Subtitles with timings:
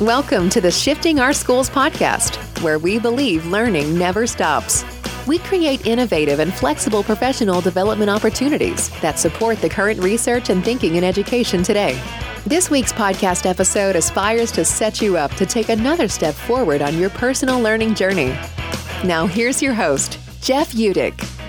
[0.00, 4.82] Welcome to the Shifting Our Schools podcast, where we believe learning never stops.
[5.26, 10.94] We create innovative and flexible professional development opportunities that support the current research and thinking
[10.94, 12.02] in education today.
[12.46, 16.96] This week's podcast episode aspires to set you up to take another step forward on
[16.96, 18.34] your personal learning journey.
[19.04, 21.39] Now, here's your host, Jeff Utecht.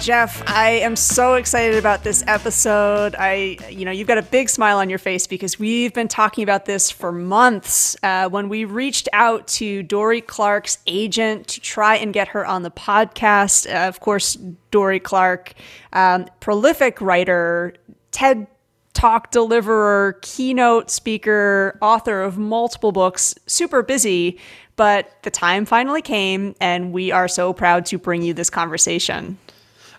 [0.00, 3.14] Jeff, I am so excited about this episode.
[3.18, 6.42] I, you know, you've got a big smile on your face because we've been talking
[6.42, 7.96] about this for months.
[8.02, 12.62] Uh, when we reached out to Dorie Clark's agent to try and get her on
[12.62, 14.38] the podcast, uh, of course,
[14.70, 15.52] Dorie Clark,
[15.92, 17.74] um, prolific writer,
[18.10, 18.46] TED
[18.94, 24.38] talk deliverer, keynote speaker, author of multiple books, super busy.
[24.76, 29.36] But the time finally came, and we are so proud to bring you this conversation.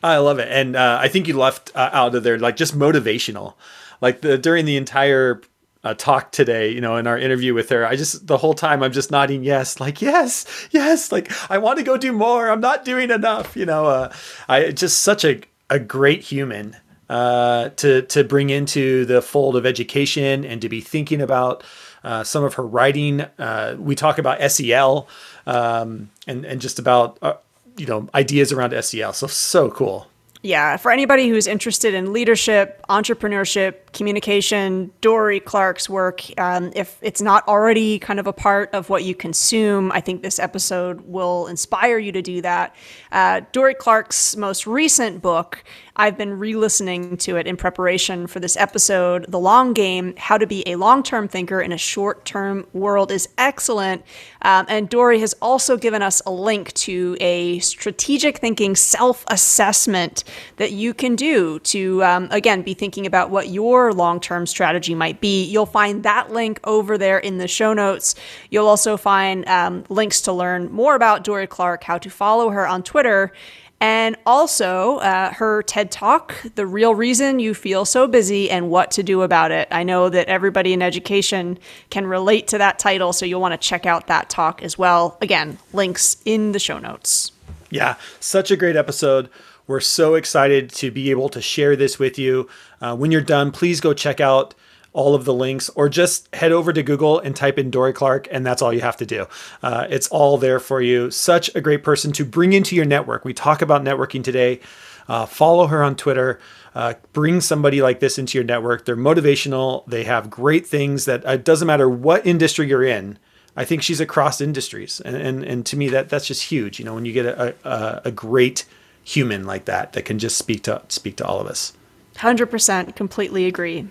[0.04, 2.78] I love it, and uh, I think you left uh, out of there like just
[2.78, 3.54] motivational,
[4.02, 5.42] like the during the entire
[5.84, 8.84] uh, talk today, you know, in our interview with her, I just the whole time
[8.84, 12.50] I'm just nodding yes, like yes, yes, like I want to go do more.
[12.50, 13.86] I'm not doing enough, you know.
[13.86, 14.14] Uh,
[14.48, 16.76] I just such a a great human
[17.10, 21.64] uh, to to bring into the fold of education and to be thinking about.
[22.04, 25.08] Uh, some of her writing, uh, we talk about SEL
[25.46, 27.36] um, and and just about uh,
[27.82, 29.14] you know ideas around SEL.
[29.14, 30.08] So so cool.
[30.44, 37.22] Yeah, for anybody who's interested in leadership, entrepreneurship, communication, Dorie Clark's work, um, if it's
[37.22, 41.46] not already kind of a part of what you consume, I think this episode will
[41.46, 42.76] inspire you to do that.
[43.12, 45.64] Uh, Dorie Clark's most recent book
[45.96, 49.26] I've been re listening to it in preparation for this episode.
[49.28, 53.12] The Long Game How to Be a Long Term Thinker in a Short Term World
[53.12, 54.04] is excellent.
[54.42, 60.24] Um, and Dorie has also given us a link to a strategic thinking self assessment
[60.58, 64.96] that you can do to, um, again, be thinking about what your long term strategy
[64.96, 65.44] might be.
[65.44, 68.16] You'll find that link over there in the show notes.
[68.50, 72.66] You'll also find um, links to learn more about Dorie Clark, how to follow her
[72.66, 73.34] on Twitter
[73.82, 78.92] and also uh, her TED Talk, The Real Reason You Feel So Busy and What
[78.92, 79.68] to Do About It.
[79.72, 81.58] I know that everybody in education
[81.90, 85.18] can relate to that title, so you'll want to check out that talk as well.
[85.20, 87.32] Again, links in the show notes.
[87.72, 89.30] Yeah, such a great episode.
[89.66, 92.48] We're so excited to be able to share this with you.
[92.82, 94.54] Uh, when you're done, please go check out
[94.94, 98.28] all of the links, or just head over to Google and type in Dorie Clark,
[98.32, 99.26] and that's all you have to do.
[99.64, 101.10] Uh, it's all there for you.
[101.12, 103.24] Such a great person to bring into your network.
[103.24, 104.60] We talk about networking today.
[105.08, 106.40] Uh, follow her on Twitter.
[106.74, 108.86] Uh, bring somebody like this into your network.
[108.86, 109.86] They're motivational.
[109.86, 113.18] They have great things that uh, it doesn't matter what industry you're in.
[113.56, 116.80] I think she's across industries, and and, and to me that that's just huge.
[116.80, 118.66] You know, when you get a, a, a great
[119.04, 121.74] human like that that can just speak to speak to all of us.
[122.18, 123.88] Hundred percent, completely agree.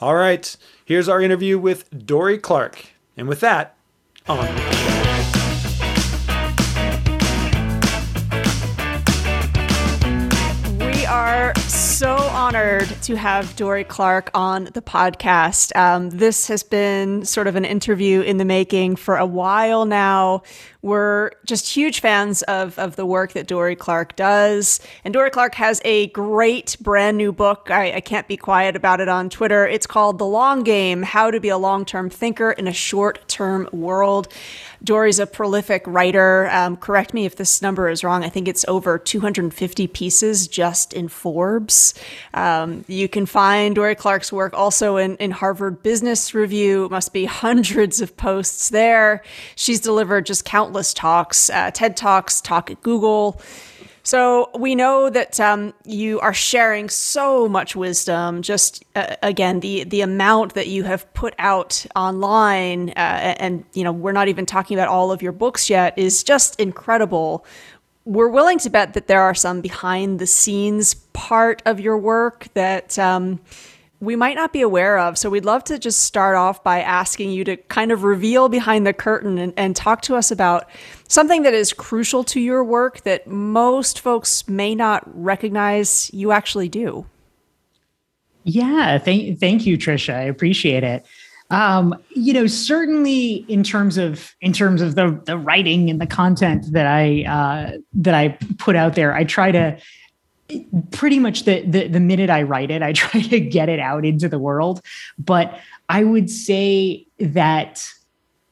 [0.00, 2.90] All right, here's our interview with Dorie Clark.
[3.16, 3.76] And with that,
[4.28, 4.97] on.
[12.48, 15.76] Honored to have Dorie Clark on the podcast.
[15.76, 20.44] Um, this has been sort of an interview in the making for a while now.
[20.80, 24.80] We're just huge fans of, of the work that Dorie Clark does.
[25.04, 27.68] And Dorie Clark has a great brand new book.
[27.70, 29.66] I, I can't be quiet about it on Twitter.
[29.66, 33.28] It's called The Long Game How to Be a Long Term Thinker in a Short
[33.28, 34.28] Term World.
[34.82, 36.48] Dorie's a prolific writer.
[36.50, 38.24] Um, correct me if this number is wrong.
[38.24, 41.94] I think it's over 250 pieces just in Forbes.
[42.34, 46.84] Um, you can find Dorie Clark's work also in, in Harvard Business Review.
[46.86, 49.22] It must be hundreds of posts there.
[49.56, 53.40] She's delivered just countless talks, uh, TED Talks, talk at Google.
[54.08, 58.40] So we know that um, you are sharing so much wisdom.
[58.40, 63.84] Just uh, again, the the amount that you have put out online, uh, and you
[63.84, 67.44] know, we're not even talking about all of your books yet, is just incredible.
[68.06, 72.48] We're willing to bet that there are some behind the scenes part of your work
[72.54, 72.98] that.
[72.98, 73.40] Um,
[74.00, 75.18] we might not be aware of.
[75.18, 78.86] So we'd love to just start off by asking you to kind of reveal behind
[78.86, 80.68] the curtain and, and, talk to us about
[81.08, 86.68] something that is crucial to your work that most folks may not recognize you actually
[86.68, 87.06] do.
[88.44, 90.14] Yeah, thank thank you, Trisha.
[90.14, 91.04] I appreciate it.
[91.50, 96.06] Um, you know, certainly in terms of in terms of the the writing and the
[96.06, 99.78] content that I uh, that I put out there, I try to
[100.90, 104.04] pretty much the, the the minute I write it, I try to get it out
[104.04, 104.80] into the world.
[105.18, 105.58] But
[105.88, 107.86] I would say that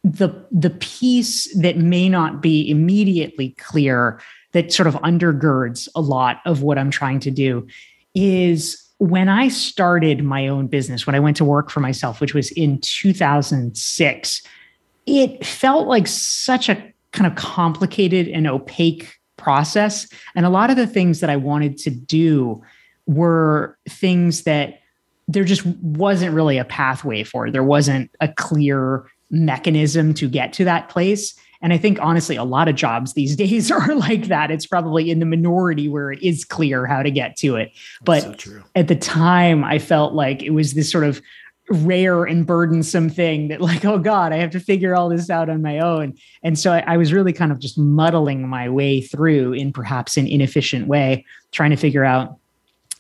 [0.05, 4.21] the the piece that may not be immediately clear
[4.53, 7.67] that sort of undergirds a lot of what I'm trying to do
[8.15, 12.33] is when I started my own business, when I went to work for myself, which
[12.33, 14.43] was in 2006,
[15.05, 20.09] it felt like such a kind of complicated and opaque process.
[20.35, 22.63] And a lot of the things that I wanted to do
[23.07, 24.81] were things that
[25.29, 27.51] there just wasn't really a pathway for.
[27.51, 31.35] There wasn't a clear mechanism to get to that place.
[31.63, 34.51] And I think honestly, a lot of jobs these days are like that.
[34.51, 37.73] It's probably in the minority where it is clear how to get to it.
[38.05, 41.21] But so at the time, I felt like it was this sort of
[41.71, 45.49] rare and burdensome thing that, like, oh God, I have to figure all this out
[45.49, 46.15] on my own.
[46.43, 50.17] And so I, I was really kind of just muddling my way through in perhaps
[50.17, 52.39] an inefficient way, trying to figure out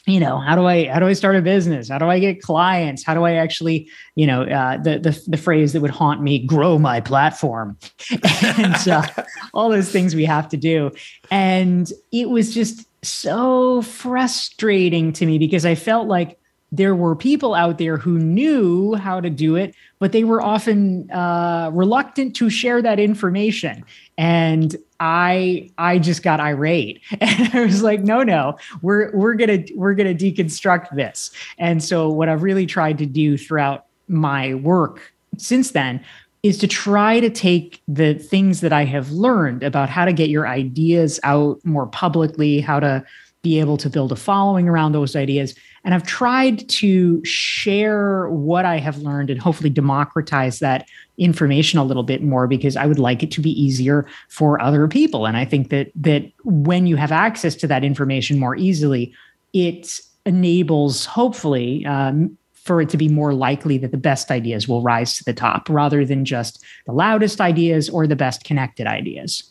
[0.06, 1.88] you know how do i how do i start a business?
[1.88, 3.04] How do i get clients?
[3.04, 6.38] How do i actually you know uh, the, the the phrase that would haunt me
[6.38, 7.76] grow my platform.
[8.58, 9.06] And uh,
[9.52, 10.92] all those things we have to do.
[11.30, 16.38] And it was just so frustrating to me because i felt like
[16.72, 21.10] there were people out there who knew how to do it, but they were often
[21.10, 23.84] uh, reluctant to share that information.
[24.18, 29.64] And I I just got irate, and I was like, no, no, we're we're gonna
[29.74, 31.30] we're gonna deconstruct this.
[31.58, 36.04] And so what I've really tried to do throughout my work since then
[36.42, 40.28] is to try to take the things that I have learned about how to get
[40.28, 43.04] your ideas out more publicly, how to
[43.46, 45.54] be able to build a following around those ideas.
[45.84, 51.84] And I've tried to share what I have learned and hopefully democratize that information a
[51.84, 55.26] little bit more because I would like it to be easier for other people.
[55.26, 59.14] And I think that that when you have access to that information more easily,
[59.52, 64.82] it enables hopefully um, for it to be more likely that the best ideas will
[64.82, 69.44] rise to the top rather than just the loudest ideas or the best connected ideas.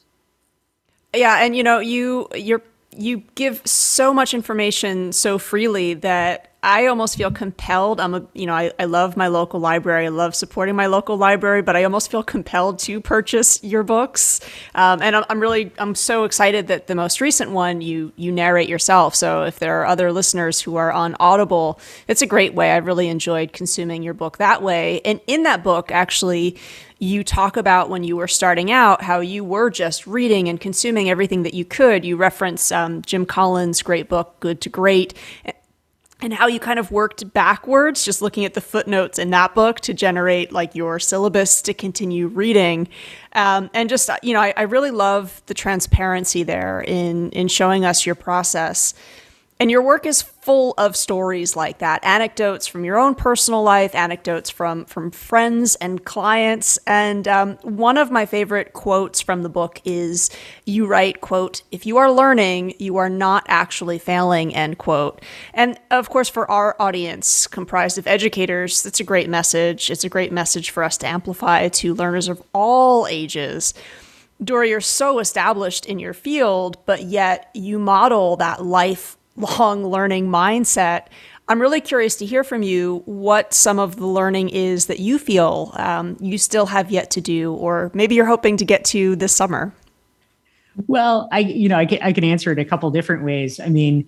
[1.13, 2.61] Yeah, and you know, you you're
[2.97, 7.99] you give so much information so freely that I almost feel compelled.
[7.99, 10.07] I'm a, you know, I, I love my local library.
[10.07, 14.41] I love supporting my local library, but I almost feel compelled to purchase your books.
[14.73, 18.67] Um, and I'm, really, I'm so excited that the most recent one you you narrate
[18.67, 19.13] yourself.
[19.13, 22.71] So if there are other listeners who are on Audible, it's a great way.
[22.71, 25.01] I really enjoyed consuming your book that way.
[25.05, 26.57] And in that book, actually,
[26.97, 31.09] you talk about when you were starting out how you were just reading and consuming
[31.09, 32.05] everything that you could.
[32.05, 35.13] You reference um, Jim Collins' great book, Good to Great,
[36.25, 39.79] and how you kind of worked backwards, just looking at the footnotes in that book
[39.81, 42.87] to generate like your syllabus to continue reading.
[43.33, 47.85] Um, and just, you know, I, I really love the transparency there in, in showing
[47.85, 48.95] us your process.
[49.59, 53.95] And your work is full of stories like that, anecdotes from your own personal life,
[53.95, 56.77] anecdotes from from friends and clients.
[56.85, 60.29] And um, one of my favorite quotes from the book is,
[60.65, 65.19] "You write, quote, if you are learning, you are not actually failing." End quote.
[65.53, 69.89] And of course, for our audience, comprised of educators, that's a great message.
[69.89, 73.73] It's a great message for us to amplify to learners of all ages.
[74.43, 80.29] Dorie, you're so established in your field, but yet you model that life long learning
[80.29, 81.07] mindset.
[81.47, 85.19] I'm really curious to hear from you what some of the learning is that you
[85.19, 89.15] feel um, you still have yet to do, or maybe you're hoping to get to
[89.15, 89.73] this summer.
[90.87, 93.59] Well, I you know I can, I can answer it a couple different ways.
[93.59, 94.07] I mean,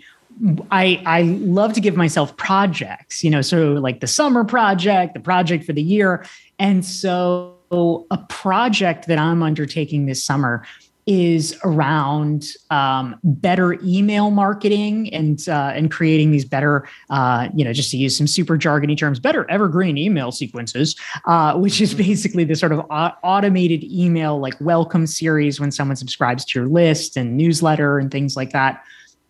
[0.71, 5.19] I I love to give myself projects, you know, so like the summer project, the
[5.19, 6.25] project for the year,
[6.57, 10.65] and so a project that I'm undertaking this summer
[11.07, 17.71] is around um, better email marketing and uh, and creating these better, uh, you know,
[17.71, 20.95] just to use some super jargony terms, better evergreen email sequences,
[21.25, 26.43] uh, which is basically the sort of automated email like welcome series when someone subscribes
[26.43, 28.83] to your list and newsletter and things like that.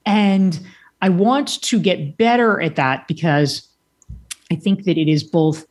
[0.06, 0.60] And
[1.02, 3.68] I want to get better at that because
[4.52, 5.68] I think that it is both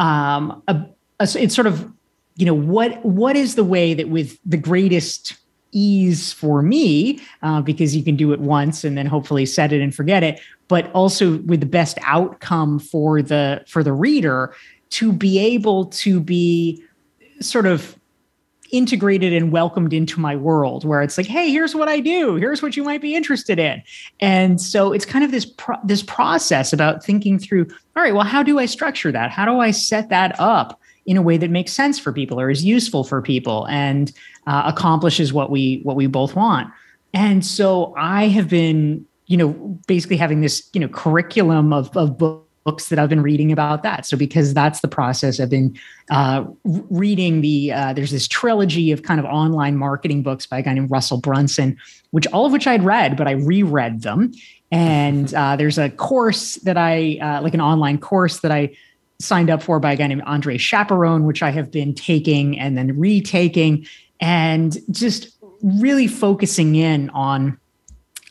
[0.00, 0.84] um, a,
[1.20, 1.92] a, it's sort of
[2.36, 5.36] you know what what is the way that with the greatest
[5.74, 9.82] ease for me uh, because you can do it once and then hopefully set it
[9.82, 14.54] and forget it but also with the best outcome for the for the reader
[14.90, 16.82] to be able to be
[17.40, 17.98] sort of
[18.70, 22.36] integrated and welcomed into my world where it's like hey here's what i do.
[22.36, 23.82] Here's what you might be interested in.
[24.20, 27.66] And so it's kind of this pro- this process about thinking through
[27.96, 29.30] all right well how do i structure that?
[29.30, 32.50] How do i set that up in a way that makes sense for people or
[32.50, 34.12] is useful for people and
[34.46, 36.70] uh, accomplishes what we what we both want.
[37.12, 39.50] And so I have been, you know,
[39.86, 44.06] basically having this, you know, curriculum of, of books that I've been reading about that.
[44.06, 45.78] So because that's the process, I've been
[46.10, 47.72] uh, reading the.
[47.72, 51.18] Uh, there's this trilogy of kind of online marketing books by a guy named Russell
[51.20, 51.76] Brunson,
[52.10, 54.32] which all of which I'd read, but I reread them
[54.74, 58.76] And uh, there's a course that I, uh, like an online course that I
[59.20, 62.76] signed up for by a guy named Andre Chaperon, which I have been taking and
[62.76, 63.86] then retaking,
[64.20, 67.58] and just really focusing in on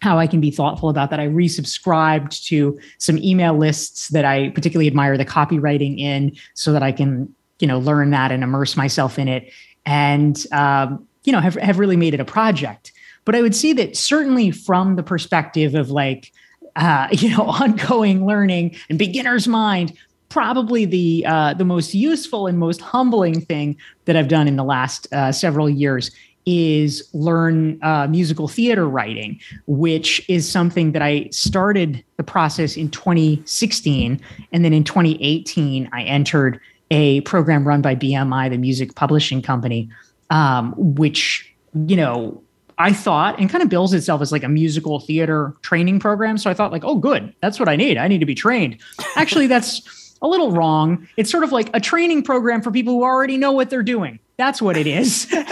[0.02, 1.20] how I can be thoughtful about that.
[1.20, 6.84] I resubscribed to some email lists that I particularly admire the copywriting in so that
[6.84, 9.52] I can, you know, learn that and immerse myself in it.
[9.86, 12.92] And, um, you know, have, have really made it a project.
[13.24, 16.34] But I would see that certainly from the perspective of like,
[16.76, 19.98] uh, you know, ongoing learning and beginner's mind,
[20.34, 24.64] probably the uh, the most useful and most humbling thing that I've done in the
[24.64, 26.10] last uh, several years
[26.48, 32.90] is learn uh, musical theater writing, which is something that I started the process in
[32.90, 34.20] 2016.
[34.52, 36.60] And then in 2018, I entered
[36.90, 39.88] a program run by BMI, the music publishing company,
[40.32, 41.48] um, which,
[41.86, 42.42] you know,
[42.80, 46.40] I thought and kind of bills itself as like a musical theater training program.
[46.40, 47.98] So I thought, like, oh, good, that's what I need.
[47.98, 48.80] I need to be trained.
[49.16, 51.08] Actually, that's a little wrong.
[51.18, 54.20] It's sort of like a training program for people who already know what they're doing.
[54.38, 55.28] That's what it is.
[55.32, 55.46] and,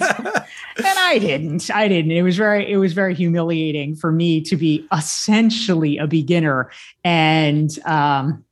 [0.00, 0.02] and,
[0.78, 1.70] I didn't.
[1.70, 2.12] I didn't.
[2.12, 6.70] It was very it was very humiliating for me to be essentially a beginner
[7.02, 8.44] and um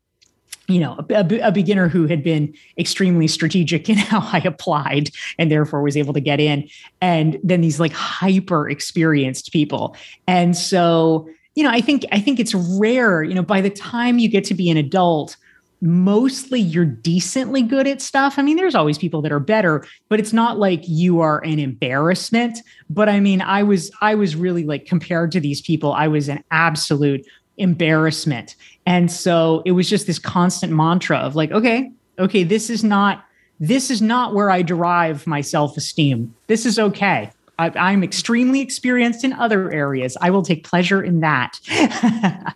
[0.69, 5.51] you know, a, a, beginner who had been extremely strategic in how I applied and
[5.51, 6.69] therefore was able to get in.
[7.01, 9.97] And then these like hyper experienced people.
[10.27, 14.19] And so, you know, I think I think it's rare, you know, by the time
[14.19, 15.37] you get to be an adult,
[15.81, 18.39] mostly you're decently good at stuff.
[18.39, 21.59] I mean, there's always people that are better, but it's not like you are an
[21.59, 22.59] embarrassment.
[22.89, 26.29] But I mean, I was I was really like compared to these people, I was
[26.29, 27.27] an absolute
[27.59, 28.57] embarrassment.
[28.87, 33.25] And so it was just this constant mantra of like, okay, okay, this is not
[33.59, 36.35] this is not where I derive my self-esteem.
[36.47, 37.31] This is okay.
[37.59, 40.15] I, am extremely experienced in other areas.
[40.21, 41.59] I will take pleasure in that.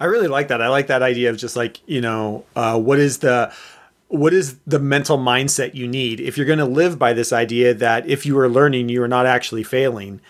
[0.00, 0.62] I really like that.
[0.62, 3.52] I like that idea of just like, you know, uh, what is the
[4.08, 7.72] what is the mental mindset you need if you're going to live by this idea
[7.74, 10.20] that if you are learning, you are not actually failing.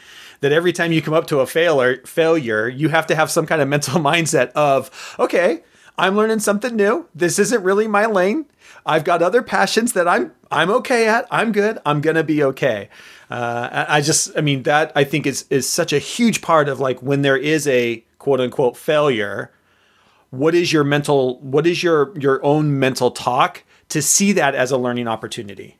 [0.40, 3.46] That every time you come up to a failure, failure, you have to have some
[3.46, 5.62] kind of mental mindset of, okay,
[5.96, 7.06] I'm learning something new.
[7.14, 8.46] This isn't really my lane.
[8.84, 11.26] I've got other passions that I'm I'm okay at.
[11.30, 11.78] I'm good.
[11.86, 12.88] I'm gonna be okay.
[13.30, 16.80] Uh, I just, I mean, that I think is is such a huge part of
[16.80, 19.50] like when there is a quote unquote failure
[20.30, 24.70] what is your mental what is your your own mental talk to see that as
[24.70, 25.78] a learning opportunity?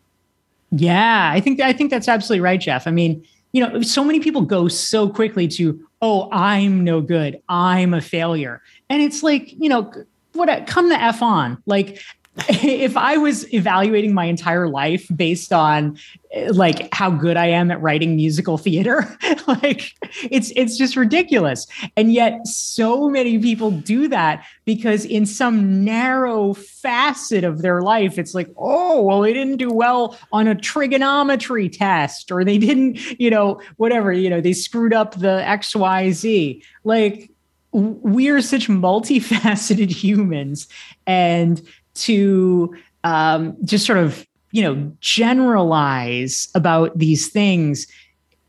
[0.71, 2.87] Yeah i think i think that's absolutely right jeff.
[2.87, 7.41] I mean you know so many people go so quickly to oh i'm no good
[7.49, 8.63] i'm a failure.
[8.89, 9.93] And it's like you know
[10.33, 11.63] what come the f on.
[11.67, 12.01] Like
[12.49, 15.99] if I was evaluating my entire life based on
[16.33, 19.17] eh, like how good I am at writing musical theater,
[19.47, 19.95] like
[20.31, 21.67] it's it's just ridiculous.
[21.97, 28.19] And yet so many people do that because in some narrow facet of their life
[28.19, 33.21] it's like, "Oh, well they didn't do well on a trigonometry test or they didn't,
[33.21, 37.31] you know, whatever, you know, they screwed up the XYZ." Like
[37.73, 40.67] we are such multifaceted humans
[41.07, 41.63] and
[42.05, 47.87] to um, just sort of you know generalize about these things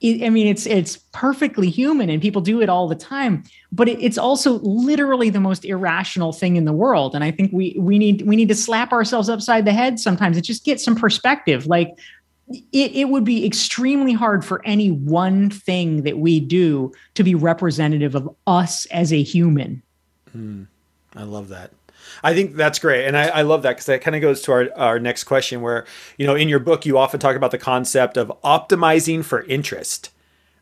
[0.03, 3.43] I mean, it's it's perfectly human, and people do it all the time.
[3.71, 7.13] But it, it's also literally the most irrational thing in the world.
[7.13, 10.37] And I think we we need we need to slap ourselves upside the head sometimes
[10.37, 11.67] and just get some perspective.
[11.67, 11.89] Like
[12.49, 17.35] it, it would be extremely hard for any one thing that we do to be
[17.35, 19.83] representative of us as a human.
[20.35, 20.65] Mm,
[21.15, 21.71] I love that.
[22.23, 23.05] I think that's great.
[23.05, 25.61] And I, I love that because that kind of goes to our, our next question
[25.61, 25.85] where,
[26.17, 30.11] you know, in your book, you often talk about the concept of optimizing for interest.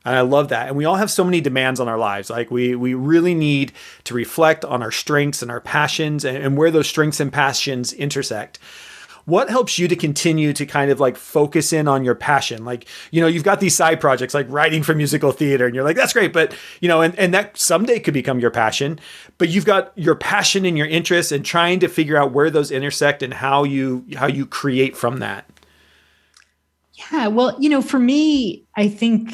[0.05, 0.67] And I love that.
[0.67, 2.29] And we all have so many demands on our lives.
[2.29, 3.74] Like we we really need
[4.05, 7.91] to reflect on our strengths and our passions and, and where those strengths and passions
[7.93, 8.60] intersect
[9.29, 12.65] what helps you to continue to kind of like focus in on your passion?
[12.65, 15.83] Like you know you've got these side projects like writing for musical theater and you're
[15.83, 19.00] like that's great but you know and, and that someday could become your passion
[19.38, 22.71] but you've got your passion and your interests and trying to figure out where those
[22.71, 25.50] intersect and how you how you create from that.
[27.12, 29.31] Yeah well you know for me i think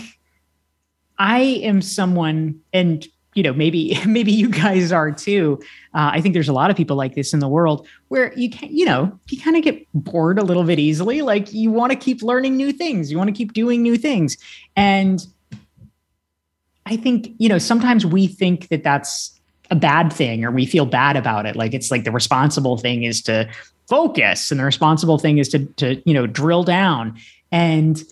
[1.18, 5.60] i am someone and you know maybe maybe you guys are too.
[5.94, 8.50] Uh, i think there's a lot of people like this in the world where you
[8.50, 11.22] can you know you kind of get bored a little bit easily.
[11.22, 13.12] Like you want to keep learning new things.
[13.12, 14.38] You want to keep doing new things.
[14.76, 15.26] And
[16.88, 19.36] i think you know sometimes we think that that's
[19.72, 21.56] a bad thing or we feel bad about it.
[21.56, 23.50] Like it's like the responsible thing is to
[23.88, 27.18] focus and the responsible thing is to to you know drill down.
[27.52, 28.04] And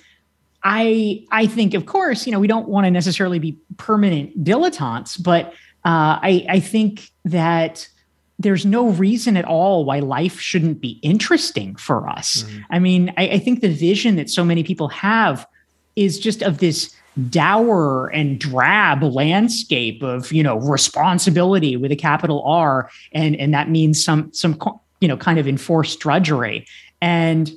[0.63, 5.21] I I think, of course, you know, we don't want to necessarily be permanent dilettantes,
[5.21, 5.47] but
[5.85, 7.87] uh, I I think that
[8.39, 12.43] there's no reason at all why life shouldn't be interesting for us.
[12.43, 12.61] Mm-hmm.
[12.71, 15.47] I mean, I, I think the vision that so many people have
[15.95, 16.93] is just of this
[17.29, 23.69] dour and drab landscape of you know responsibility with a capital R, and and that
[23.69, 24.57] means some some
[25.01, 26.65] you know kind of enforced drudgery.
[27.01, 27.51] And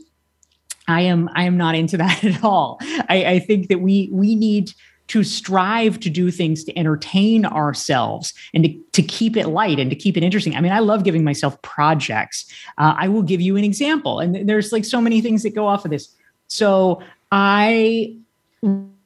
[0.88, 2.78] I am I am not into that at all.
[3.09, 4.73] I, I think that we we need
[5.09, 9.88] to strive to do things to entertain ourselves and to, to keep it light and
[9.88, 10.57] to keep it interesting.
[10.57, 12.45] I mean, I love giving myself projects.
[12.76, 15.66] Uh, I will give you an example, and there's like so many things that go
[15.66, 16.12] off of this.
[16.49, 18.16] So I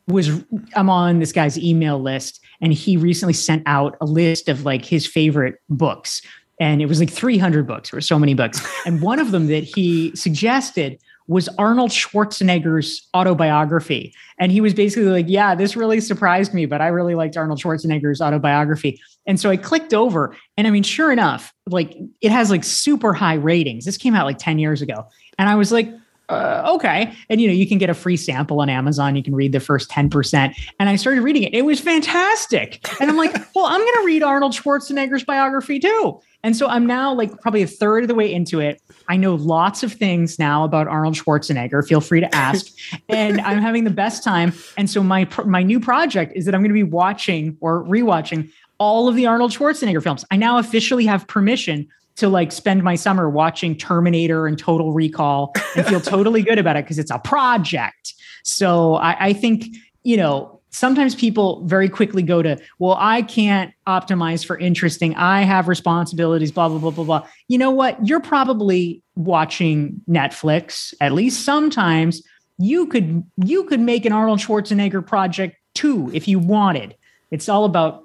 [0.09, 0.43] was
[0.75, 4.85] I'm on this guy's email list, and he recently sent out a list of like
[4.85, 6.23] his favorite books.
[6.59, 7.91] And it was like 300 books.
[7.91, 8.61] Were so many books.
[8.85, 10.99] And one of them that he suggested
[11.31, 14.13] was Arnold Schwarzenegger's autobiography.
[14.41, 17.61] And he was basically like, Yeah, this really surprised me, but I really liked Arnold
[17.61, 19.01] Schwarzenegger's autobiography.
[19.27, 23.13] And so I clicked over, and I mean, sure enough, like it has like super
[23.13, 23.85] high ratings.
[23.85, 25.07] This came out like 10 years ago.
[25.39, 25.89] And I was like,
[26.29, 27.13] uh, okay.
[27.29, 29.15] And you know, you can get a free sample on Amazon.
[29.15, 30.53] You can read the first 10%.
[30.81, 31.55] And I started reading it.
[31.55, 32.85] It was fantastic.
[33.01, 36.21] And I'm like, well, I'm going to read Arnold Schwarzenegger's biography too.
[36.43, 38.81] And so I'm now like probably a third of the way into it.
[39.09, 41.87] I know lots of things now about Arnold Schwarzenegger.
[41.87, 42.67] Feel free to ask.
[43.09, 44.53] and I'm having the best time.
[44.77, 48.51] And so my my new project is that I'm going to be watching or rewatching
[48.79, 50.25] all of the Arnold Schwarzenegger films.
[50.31, 55.53] I now officially have permission to like spend my summer watching Terminator and Total Recall
[55.77, 58.15] and feel totally good about it because it's a project.
[58.43, 59.67] So I, I think,
[60.03, 65.15] you know, sometimes people very quickly go to, well, I can't optimize for interesting.
[65.17, 67.29] I have responsibilities, blah, blah, blah, blah, blah.
[67.49, 68.07] You know what?
[68.07, 72.23] You're probably watching Netflix, at least sometimes.
[72.59, 76.95] You could you could make an Arnold Schwarzenegger project too if you wanted.
[77.31, 78.03] It's all about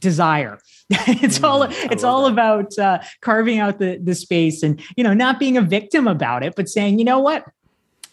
[0.00, 0.58] desire.
[0.90, 2.32] it's mm, all it's all that.
[2.32, 6.42] about uh, carving out the the space and you know not being a victim about
[6.42, 7.44] it, but saying, you know what,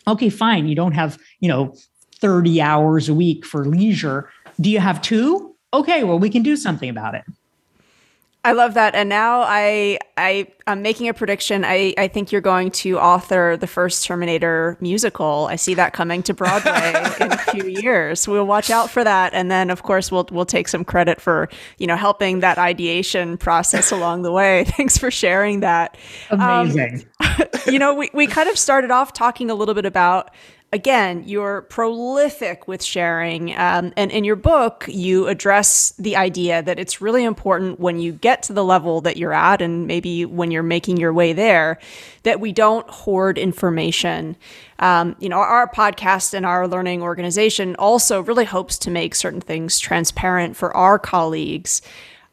[0.07, 1.73] okay, fine, you don't have you know
[2.21, 4.29] 30 hours a week for leisure.
[4.59, 5.55] Do you have two?
[5.73, 7.23] Okay, well, we can do something about it.
[8.43, 8.95] I love that.
[8.95, 11.63] And now I I I'm making a prediction.
[11.63, 15.47] I I think you're going to author the first Terminator musical.
[15.47, 18.27] I see that coming to Broadway in a few years.
[18.27, 19.35] We'll watch out for that.
[19.35, 23.37] And then of course we'll we'll take some credit for, you know, helping that ideation
[23.37, 24.63] process along the way.
[24.67, 25.95] Thanks for sharing that.
[26.31, 27.05] Amazing.
[27.19, 30.31] Um, you know, we, we kind of started off talking a little bit about
[30.73, 33.55] again, you're prolific with sharing.
[33.57, 38.13] Um, and in your book, you address the idea that it's really important when you
[38.13, 41.77] get to the level that you're at, and maybe when you're making your way there,
[42.23, 44.37] that we don't hoard information.
[44.79, 49.41] Um, you know, our podcast and our learning organization also really hopes to make certain
[49.41, 51.81] things transparent for our colleagues.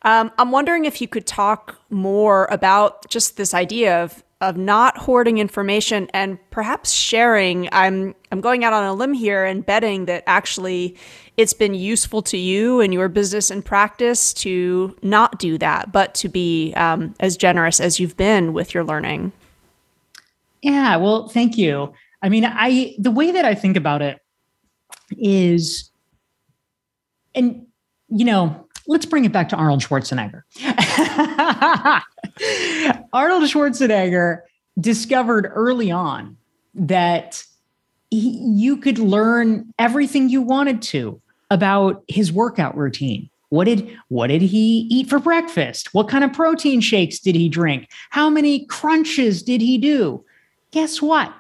[0.03, 4.97] Um, I'm wondering if you could talk more about just this idea of of not
[4.97, 7.69] hoarding information and perhaps sharing.
[7.73, 10.97] I'm I'm going out on a limb here and betting that actually
[11.37, 16.15] it's been useful to you and your business and practice to not do that, but
[16.17, 19.33] to be um, as generous as you've been with your learning.
[20.63, 21.93] Yeah, well, thank you.
[22.23, 24.21] I mean, I the way that I think about it
[25.13, 25.91] is,
[27.35, 27.67] and
[28.09, 30.43] you know, let's bring it back to Arnold Schwarzenegger.
[33.13, 34.41] Arnold Schwarzenegger
[34.81, 36.37] discovered early on
[36.75, 37.45] that
[38.11, 43.29] he, you could learn everything you wanted to about his workout routine.
[43.51, 45.95] What did what did he eat for breakfast?
[45.95, 47.89] What kind of protein shakes did he drink?
[48.11, 50.25] How many crunches did he do?
[50.71, 51.33] Guess what?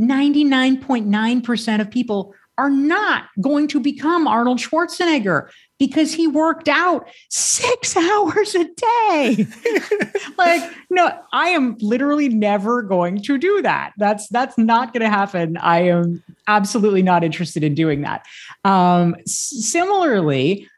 [0.00, 7.96] 99.9% of people are not going to become Arnold Schwarzenegger because he worked out six
[7.96, 9.46] hours a day.
[10.38, 13.92] like, no, I am literally never going to do that.
[13.96, 15.56] That's that's not going to happen.
[15.56, 18.26] I am absolutely not interested in doing that.
[18.64, 20.68] Um, similarly,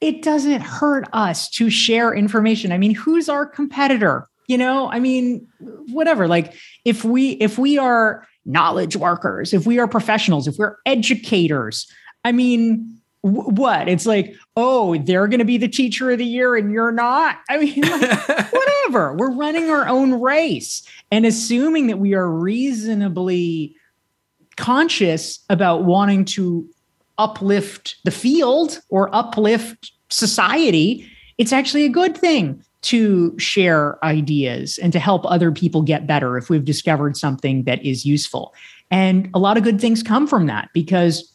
[0.00, 2.72] it doesn't hurt us to share information.
[2.72, 4.28] I mean, who's our competitor?
[4.46, 5.46] You know, I mean,
[5.88, 6.28] whatever.
[6.28, 11.90] Like, if we if we are knowledge workers, if we are professionals, if we're educators,
[12.24, 13.88] I mean what?
[13.88, 17.38] It's like, oh, they're going to be the teacher of the year and you're not.
[17.48, 19.14] I mean, like, whatever.
[19.14, 23.74] We're running our own race and assuming that we are reasonably
[24.56, 26.68] conscious about wanting to
[27.18, 31.08] uplift the field or uplift society.
[31.38, 36.36] It's actually a good thing to share ideas and to help other people get better
[36.36, 38.54] if we've discovered something that is useful.
[38.90, 41.33] And a lot of good things come from that because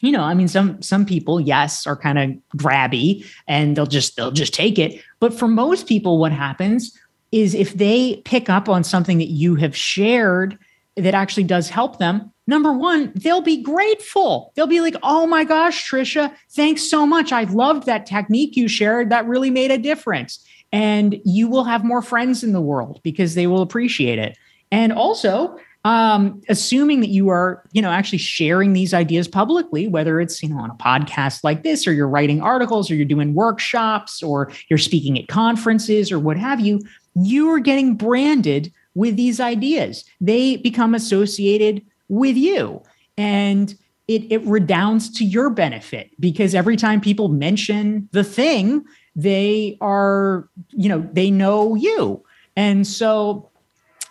[0.00, 4.16] you know, I mean, some some people, yes, are kind of grabby and they'll just
[4.16, 5.02] they'll just take it.
[5.20, 6.96] But for most people, what happens
[7.32, 10.58] is if they pick up on something that you have shared
[10.96, 14.52] that actually does help them, number one, they'll be grateful.
[14.54, 17.32] They'll be like, oh my gosh, Trisha, thanks so much.
[17.32, 19.10] I loved that technique you shared.
[19.10, 20.44] That really made a difference.
[20.72, 24.36] And you will have more friends in the world because they will appreciate it.
[24.70, 25.58] And also,
[25.88, 30.50] um, assuming that you are, you know, actually sharing these ideas publicly, whether it's, you
[30.50, 34.52] know, on a podcast like this, or you're writing articles, or you're doing workshops, or
[34.68, 36.78] you're speaking at conferences, or what have you,
[37.14, 40.04] you are getting branded with these ideas.
[40.20, 42.82] They become associated with you.
[43.16, 43.74] And
[44.08, 48.84] it, it redounds to your benefit because every time people mention the thing,
[49.16, 52.22] they are, you know, they know you.
[52.56, 53.47] And so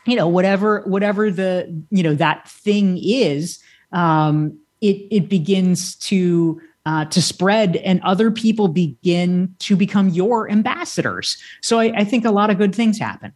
[0.07, 3.59] you know whatever whatever the you know that thing is
[3.91, 10.49] um it it begins to uh, to spread and other people begin to become your
[10.49, 13.33] ambassadors so I, I think a lot of good things happen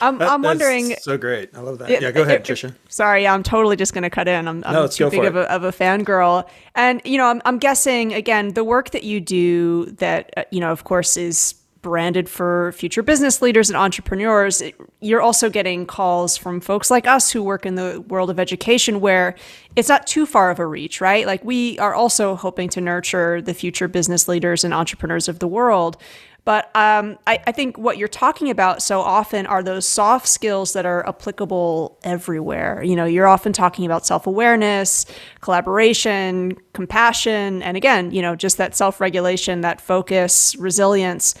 [0.00, 0.96] I'm, that, I'm wondering.
[0.96, 1.54] So great.
[1.54, 1.90] I love that.
[1.90, 2.74] It, yeah, go ahead, it, Trisha.
[2.88, 4.48] Sorry, I'm totally just going to cut in.
[4.48, 6.48] I'm, I'm no, too big of a, of a fangirl.
[6.74, 10.60] And, you know, I'm, I'm guessing, again, the work that you do that, uh, you
[10.60, 14.62] know, of course, is branded for future business leaders and entrepreneurs,
[15.00, 19.00] you're also getting calls from folks like us who work in the world of education
[19.00, 19.34] where
[19.76, 21.26] it's not too far of a reach, right?
[21.26, 25.48] Like we are also hoping to nurture the future business leaders and entrepreneurs of the
[25.48, 25.96] world.
[26.44, 30.72] But um, I, I, think what you're talking about so often are those soft skills
[30.72, 32.82] that are applicable everywhere.
[32.82, 35.04] You know, you're often talking about self awareness,
[35.42, 41.34] collaboration, compassion, and again, you know, just that self regulation, that focus, resilience.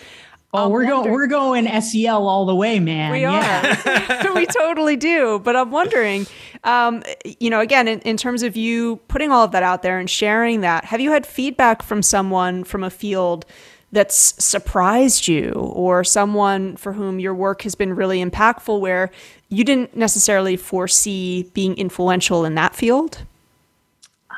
[0.52, 3.12] Oh, we're going we're going SEL all the way, man.
[3.12, 4.24] We yeah.
[4.24, 4.34] are.
[4.34, 5.38] we totally do.
[5.38, 6.26] But I'm wondering,
[6.64, 7.04] um,
[7.38, 10.10] you know, again, in, in terms of you putting all of that out there and
[10.10, 13.44] sharing that, have you had feedback from someone from a field
[13.92, 19.10] that's surprised you or someone for whom your work has been really impactful where
[19.48, 23.22] you didn't necessarily foresee being influential in that field?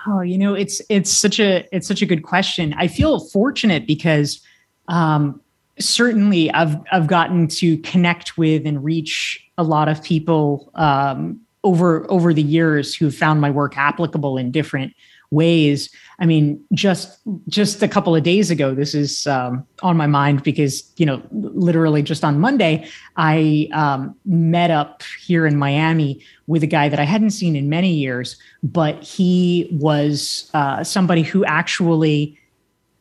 [0.07, 2.75] Oh, you know, it's it's such a it's such a good question.
[2.77, 4.41] I feel fortunate because
[4.89, 5.41] um,
[5.79, 12.11] certainly I've I've gotten to connect with and reach a lot of people um, over
[12.11, 14.95] over the years who found my work applicable in different
[15.31, 15.89] ways.
[16.19, 20.43] I mean, just just a couple of days ago, this is um, on my mind
[20.43, 26.63] because you know, literally just on Monday, I um, met up here in Miami with
[26.63, 31.45] a guy that I hadn't seen in many years, but he was uh, somebody who
[31.47, 32.39] actually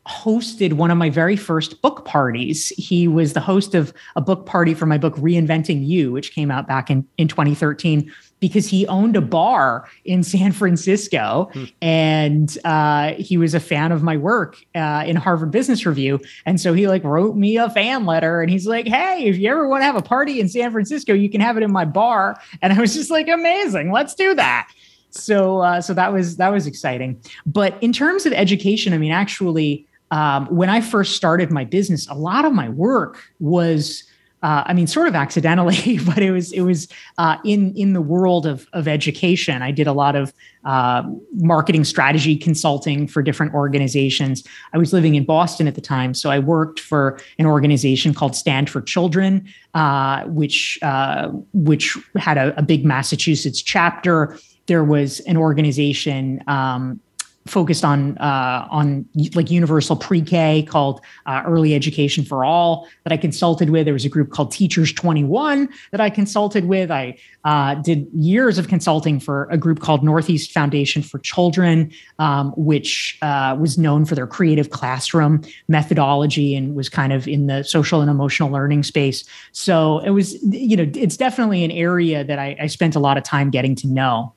[0.08, 2.70] hosted one of my very first book parties.
[2.70, 6.50] He was the host of a book party for my book Reinventing You, which came
[6.50, 11.66] out back in, in 2013, because he owned a bar in San Francisco hmm.
[11.82, 16.20] and uh, he was a fan of my work uh, in Harvard Business Review.
[16.48, 19.52] And so he like wrote me a fan letter and he's like, Hey, if you
[19.52, 21.86] ever want to have a party in San Francisco, you can have it in my
[21.86, 22.42] bar.
[22.64, 24.68] And I was just like, amazing, let's do that
[25.14, 29.12] so uh, so that was that was exciting but in terms of education i mean
[29.12, 34.04] actually um, when I first started my business, a lot of my work was,
[34.44, 38.02] uh, I mean, sort of accidentally, but it was it was uh, in in the
[38.02, 39.62] world of of education.
[39.62, 40.34] I did a lot of
[40.66, 44.44] uh, marketing strategy consulting for different organizations.
[44.74, 48.36] I was living in Boston at the time, so I worked for an organization called
[48.36, 54.38] Stand for Children, uh, which uh, which had a, a, big Massachusetts chapter.
[54.66, 56.44] There was an organization.
[56.48, 57.00] Um,
[57.48, 63.18] focused on uh, on like universal pre-K called uh, Early Education for All that I
[63.18, 63.86] consulted with.
[63.86, 66.92] There was a group called Teachers 21 that I consulted with.
[66.92, 72.54] I uh, did years of consulting for a group called Northeast Foundation for Children, um,
[72.56, 77.64] which uh, was known for their creative classroom methodology and was kind of in the
[77.64, 79.24] social and emotional learning space.
[79.52, 83.18] So it was, you know, it's definitely an area that I, I spent a lot
[83.18, 84.34] of time getting to know.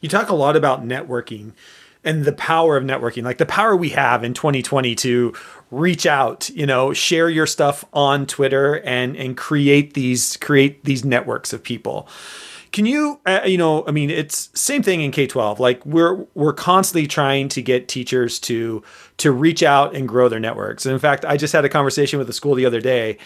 [0.00, 1.52] You talk a lot about networking
[2.06, 5.34] and the power of networking, like the power we have in 2020 to
[5.72, 11.04] reach out, you know, share your stuff on Twitter and and create these create these
[11.04, 12.08] networks of people.
[12.72, 15.58] Can you, uh, you know, I mean, it's same thing in K twelve.
[15.58, 18.82] Like we're we're constantly trying to get teachers to
[19.16, 20.86] to reach out and grow their networks.
[20.86, 23.18] And in fact, I just had a conversation with a school the other day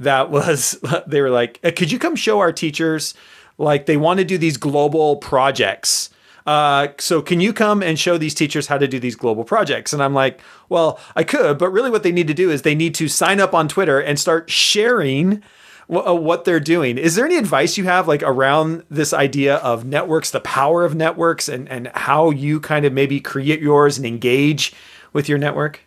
[0.00, 3.14] that was they were like, uh, "Could you come show our teachers?"
[3.58, 6.10] Like they want to do these global projects
[6.46, 9.92] uh, so can you come and show these teachers how to do these global projects?
[9.92, 12.74] And I'm like, well, I could, but really what they need to do is they
[12.74, 15.42] need to sign up on Twitter and start sharing
[15.88, 16.98] uh, what they're doing.
[16.98, 20.94] Is there any advice you have like around this idea of networks, the power of
[20.94, 24.72] networks, and and how you kind of maybe create yours and engage
[25.12, 25.85] with your network?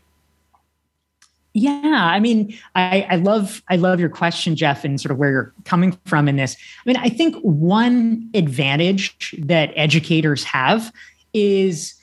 [1.54, 5.32] Yeah, I mean, I, I love I love your question, Jeff, and sort of where
[5.32, 6.56] you're coming from in this.
[6.56, 10.94] I mean, I think one advantage that educators have
[11.34, 11.99] is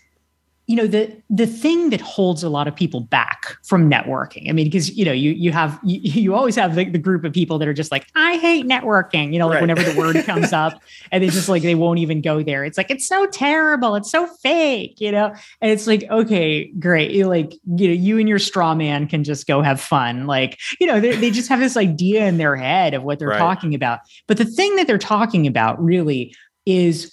[0.66, 4.52] you know the the thing that holds a lot of people back from networking i
[4.52, 7.32] mean because you know you you have you, you always have the, the, group of
[7.32, 9.60] people that are just like i hate networking you know like right.
[9.62, 12.64] whenever the word comes up and they just like they won't even go there.
[12.64, 13.94] It's like it's so terrible.
[13.94, 15.34] It's so fake you know?
[15.60, 17.10] And it's like okay great.
[17.12, 20.26] You like you know you and your straw man can just go have fun.
[20.26, 23.38] Like you know they just have this idea in their head of what they're right.
[23.38, 24.00] talking about.
[24.26, 27.12] But the thing that they're talking about really is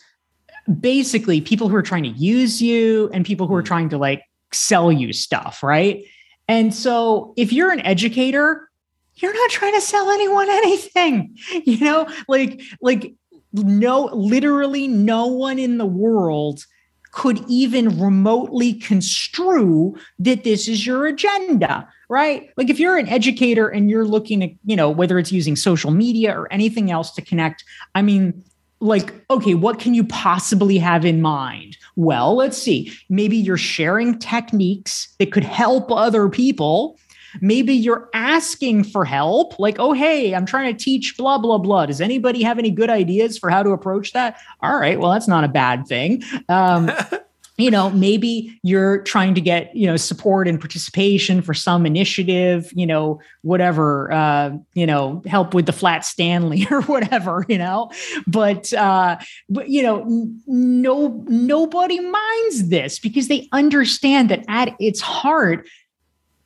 [0.79, 3.67] basically people who are trying to use you and people who are mm.
[3.67, 6.05] trying to like sell you stuff, right?
[6.47, 8.69] And so if you're an educator,
[9.15, 11.37] you're not trying to sell anyone anything.
[11.65, 13.13] You know, like like
[13.53, 16.65] no literally no one in the world
[17.11, 23.67] could even remotely construe that this is your agenda right like if you're an educator
[23.67, 27.21] and you're looking at you know whether it's using social media or anything else to
[27.21, 28.43] connect i mean
[28.83, 31.77] like, okay, what can you possibly have in mind?
[31.95, 32.91] Well, let's see.
[33.09, 36.99] Maybe you're sharing techniques that could help other people.
[37.41, 41.87] Maybe you're asking for help, like, oh, hey, I'm trying to teach blah, blah, blah.
[41.87, 44.37] Does anybody have any good ideas for how to approach that?
[44.61, 46.21] All right, well, that's not a bad thing.
[46.49, 46.91] Um,
[47.57, 52.71] you know maybe you're trying to get you know support and participation for some initiative
[52.73, 57.91] you know whatever uh you know help with the flat stanley or whatever you know?
[58.27, 59.17] But uh
[59.49, 60.05] but you know
[60.47, 65.67] no nobody minds this because they understand that at its heart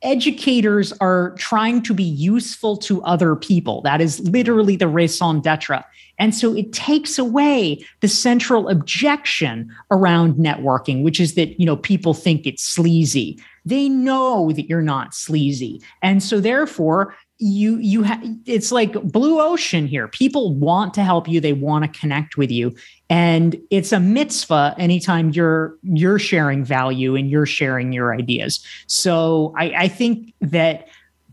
[0.02, 3.82] educators are trying to be useful to other people.
[3.82, 5.82] That is literally the raison d'etre
[6.18, 11.76] and so it takes away the central objection around networking, which is that, you know,
[11.76, 13.40] people think it's sleazy.
[13.64, 15.80] They know that you're not sleazy.
[16.02, 20.08] And so therefore, you you have it's like blue ocean here.
[20.08, 21.40] People want to help you.
[21.40, 22.74] They want to connect with you
[23.10, 28.64] and it's a mitzvah anytime you're you're sharing value and you're sharing your ideas.
[28.86, 30.88] So i i think that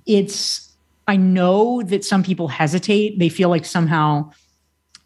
[0.06, 0.74] it's
[1.08, 3.20] i know that some people hesitate.
[3.20, 4.32] They feel like somehow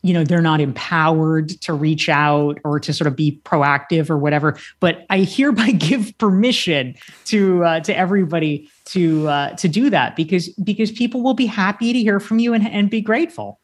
[0.02, 4.18] you know they're not empowered to reach out or to sort of be proactive or
[4.18, 4.58] whatever.
[4.80, 10.50] But i hereby give permission to uh, to everybody to uh, to do that because
[10.50, 13.60] because people will be happy to hear from you and, and be grateful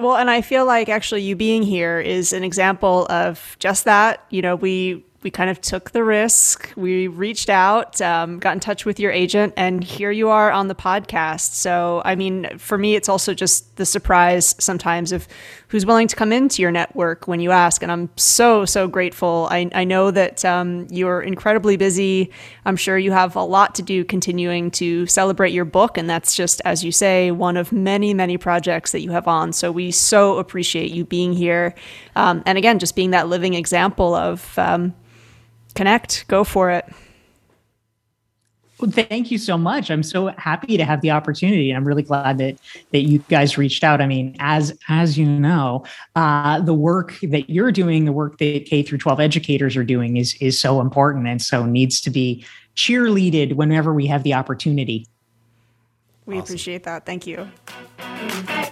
[0.00, 4.24] well and i feel like actually you being here is an example of just that.
[4.30, 6.72] You know we we kind of took the risk.
[6.76, 10.68] We reached out, um, got in touch with your agent, and here you are on
[10.68, 11.54] the podcast.
[11.54, 15.26] So, I mean, for me, it's also just the surprise sometimes of
[15.66, 17.82] who's willing to come into your network when you ask.
[17.82, 19.48] And I'm so, so grateful.
[19.50, 22.30] I, I know that um, you're incredibly busy.
[22.64, 25.98] I'm sure you have a lot to do continuing to celebrate your book.
[25.98, 29.52] And that's just, as you say, one of many, many projects that you have on.
[29.52, 31.74] So we so appreciate you being here.
[32.14, 34.94] Um, and again, just being that living example of, um,
[35.76, 36.84] connect, go for it.
[38.78, 39.90] Well, thank you so much.
[39.90, 41.70] I'm so happy to have the opportunity.
[41.70, 42.58] I'm really glad that
[42.92, 44.02] that you guys reached out.
[44.02, 45.84] I mean, as as you know,
[46.14, 50.18] uh, the work that you're doing, the work that K through 12 educators are doing,
[50.18, 55.06] is is so important and so needs to be cheerleaded whenever we have the opportunity.
[56.26, 56.44] We awesome.
[56.44, 57.06] appreciate that.
[57.06, 57.48] Thank you.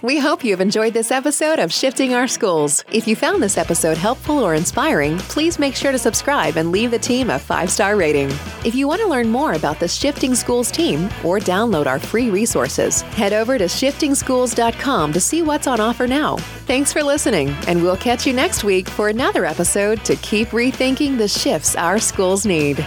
[0.01, 2.83] We hope you've enjoyed this episode of Shifting Our Schools.
[2.91, 6.91] If you found this episode helpful or inspiring, please make sure to subscribe and leave
[6.91, 8.29] the team a five star rating.
[8.65, 12.29] If you want to learn more about the Shifting Schools team or download our free
[12.29, 16.35] resources, head over to shiftingschools.com to see what's on offer now.
[16.67, 21.17] Thanks for listening, and we'll catch you next week for another episode to keep rethinking
[21.17, 22.85] the shifts our schools need.